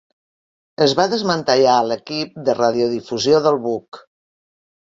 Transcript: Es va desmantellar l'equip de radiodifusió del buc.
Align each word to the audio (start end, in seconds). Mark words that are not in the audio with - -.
Es 0.85 0.95
va 0.99 1.05
desmantellar 1.11 1.75
l'equip 1.89 2.39
de 2.49 2.57
radiodifusió 2.63 3.43
del 3.49 3.63
buc. 3.71 4.01